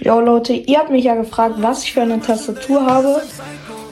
Jo 0.00 0.20
Leute, 0.20 0.52
ihr 0.52 0.78
habt 0.78 0.90
mich 0.90 1.04
ja 1.04 1.14
gefragt, 1.14 1.54
was 1.58 1.84
ich 1.84 1.92
für 1.92 2.02
eine 2.02 2.20
Tastatur 2.20 2.84
habe. 2.84 3.22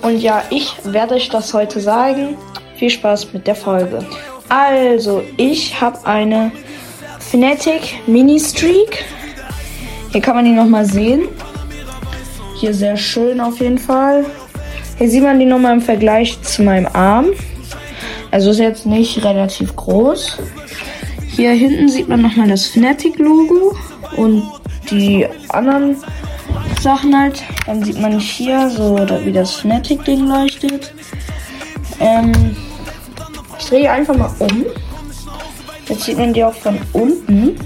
Und 0.03 0.19
ja, 0.19 0.43
ich 0.51 0.75
werde 0.85 1.15
euch 1.15 1.29
das 1.29 1.55
heute 1.55 1.81
sagen. 1.81 2.37
Viel 2.77 2.91
Spaß 2.91 3.33
mit 3.33 3.47
der 3.47 3.55
Folge. 3.55 4.05
Also, 4.49 5.23
ich 5.37 5.81
habe 5.81 6.05
eine 6.05 6.51
Fnatic 7.21 8.01
Mini 8.07 8.39
Streak. 8.41 9.05
Hier 10.11 10.21
kann 10.21 10.35
man 10.35 10.45
die 10.45 10.51
nochmal 10.51 10.85
sehen. 10.85 11.29
Hier 12.59 12.75
sehr 12.75 12.97
schön 12.97 13.41
auf 13.41 13.61
jeden 13.61 13.79
Fall. 13.79 14.27
Hier 14.99 15.09
sieht 15.09 15.23
man 15.23 15.39
die 15.39 15.47
nochmal 15.47 15.75
im 15.75 15.81
Vergleich 15.81 16.41
zu 16.43 16.63
meinem 16.63 16.87
Arm. 16.93 17.27
Also 18.31 18.51
ist 18.51 18.59
jetzt 18.59 18.87
nicht 18.87 19.25
relativ 19.25 19.75
groß. 19.77 20.39
Hier 21.29 21.53
hinten 21.53 21.89
sieht 21.89 22.09
man 22.09 22.23
nochmal 22.23 22.49
das 22.49 22.67
Fnatic 22.67 23.19
Logo 23.19 23.77
und 24.17 24.43
die 24.93 25.27
anderen 25.49 25.97
Sachen 26.81 27.19
halt. 27.19 27.43
Dann 27.67 27.83
sieht 27.83 28.01
man 28.01 28.19
hier 28.19 28.69
so, 28.71 28.99
wie 29.25 29.33
das 29.33 29.55
Fnatic-Ding 29.55 30.27
leuchtet. 30.27 30.93
Ähm, 31.99 32.57
ich 33.59 33.67
drehe 33.67 33.91
einfach 33.91 34.17
mal 34.17 34.31
um. 34.39 34.67
Jetzt 35.89 36.03
sieht 36.05 36.19
man 36.19 36.33
die 36.33 36.45
auch 36.45 36.55
von 36.55 36.79
unten. 36.93 37.57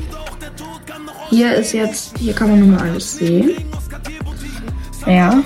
Hier 1.30 1.54
ist 1.54 1.72
jetzt, 1.72 2.16
hier 2.18 2.32
kann 2.32 2.50
man 2.50 2.60
nochmal 2.60 2.90
alles 2.90 3.18
sehen. 3.18 3.50
Ja. 5.06 5.42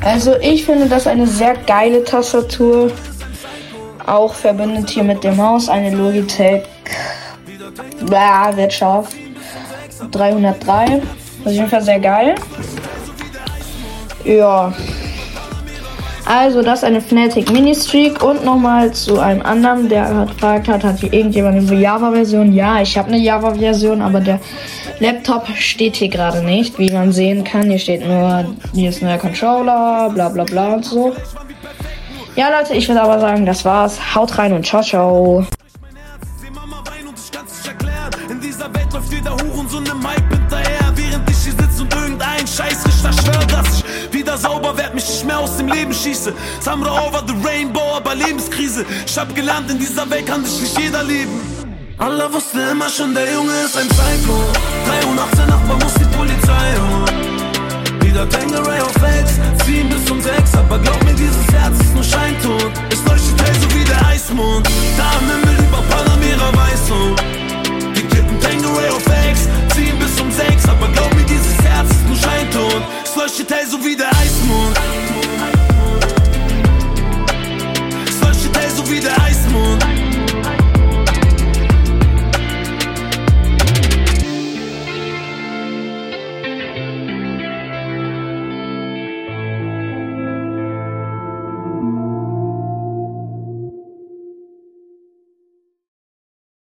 Also 0.00 0.36
ich 0.36 0.64
finde 0.64 0.86
das 0.86 1.06
eine 1.06 1.26
sehr 1.26 1.56
geile 1.66 2.04
Tastatur. 2.04 2.92
Auch 4.06 4.34
verbindet 4.34 4.90
hier 4.90 5.02
mit 5.02 5.24
der 5.24 5.32
Maus 5.32 5.68
eine 5.68 5.94
Logitech 5.94 6.62
Blah, 8.04 8.56
wird 8.56 8.72
scharf. 8.72 9.08
303. 10.10 10.84
Das 10.86 10.96
ist 10.96 11.46
auf 11.46 11.52
jeden 11.52 11.68
Fall 11.68 11.82
sehr 11.82 12.00
geil. 12.00 12.34
Ja. 14.24 14.72
Also, 16.24 16.60
das 16.60 16.80
ist 16.80 16.84
eine 16.84 17.00
Fnatic 17.00 17.52
Mini 17.52 17.74
Streak. 17.74 18.22
Und 18.22 18.44
nochmal 18.44 18.92
zu 18.92 19.20
einem 19.20 19.42
anderen, 19.42 19.88
der 19.88 20.26
gefragt 20.26 20.66
hat, 20.66 20.82
hat 20.82 20.98
hier 20.98 21.12
irgendjemand 21.12 21.70
eine 21.70 21.80
Java-Version? 21.80 22.52
Ja, 22.52 22.80
ich 22.82 22.98
habe 22.98 23.08
eine 23.08 23.18
Java-Version, 23.18 24.02
aber 24.02 24.20
der 24.20 24.40
Laptop 24.98 25.46
steht 25.56 25.96
hier 25.96 26.08
gerade 26.08 26.42
nicht, 26.42 26.78
wie 26.78 26.90
man 26.90 27.12
sehen 27.12 27.44
kann. 27.44 27.70
Hier 27.70 27.78
steht 27.78 28.06
nur, 28.06 28.44
hier 28.74 28.90
ist 28.90 29.02
neuer 29.02 29.18
Controller, 29.18 30.10
bla 30.12 30.28
bla 30.28 30.44
bla 30.44 30.74
und 30.74 30.84
so. 30.84 31.14
Ja, 32.34 32.50
Leute, 32.50 32.74
ich 32.74 32.88
würde 32.88 33.02
aber 33.02 33.20
sagen, 33.20 33.46
das 33.46 33.64
war's. 33.64 34.14
Haut 34.14 34.36
rein 34.36 34.52
und 34.52 34.66
ciao, 34.66 34.82
ciao. 34.82 35.46
Läuft 39.06 39.12
jeder 39.12 39.32
Hurensohn 39.32 39.86
im 39.86 40.06
Hype 40.06 40.32
hinterher, 40.32 40.92
während 40.94 41.28
ich 41.30 41.36
hier 41.36 41.52
sitze 41.52 41.82
und 41.82 41.94
irgendein 41.94 42.46
Scheißrichter 42.46 43.12
schwört, 43.12 43.52
dass 43.52 43.78
ich 43.78 44.12
wieder 44.12 44.36
sauber 44.36 44.76
werd, 44.76 44.94
mich 44.94 45.06
nicht 45.08 45.24
mehr 45.24 45.38
aus 45.38 45.56
dem 45.56 45.68
Leben 45.68 45.92
schieße. 45.92 46.32
Samra 46.60 47.06
over 47.06 47.22
the 47.26 47.34
rainbow, 47.46 47.96
aber 47.96 48.14
Lebenskrise. 48.14 48.84
Ich 49.06 49.18
hab 49.18 49.34
gelernt, 49.34 49.70
in 49.70 49.78
dieser 49.78 50.08
Welt 50.10 50.26
kann 50.26 50.44
dich 50.44 50.60
nicht 50.60 50.78
jeder 50.78 51.02
leben. 51.02 51.40
Allah 51.98 52.32
wusste 52.32 52.60
immer 52.60 52.88
schon, 52.88 53.14
der 53.14 53.32
Junge 53.32 53.52
ist 53.64 53.76
ein 53.76 53.88
Psycho. 53.88 54.36
3 54.86 55.06
wie 73.96 74.02
der 74.02 74.10
Eismond. 74.18 74.78
Solche 78.20 78.48
Days 78.50 78.76
so 78.76 78.90
wie 78.90 79.00
der 79.00 79.12
Eismond. 79.12 79.25